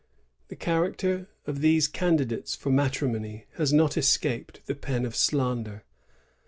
"^ 0.45 0.47
The 0.47 0.55
character 0.55 1.29
of 1.45 1.61
these 1.61 1.87
candidates 1.87 2.55
for 2.55 2.71
matrimony 2.71 3.45
has 3.57 3.71
not 3.71 3.97
escaped 3.97 4.65
the 4.65 4.73
pen 4.73 5.05
of 5.05 5.15
slander. 5.15 5.83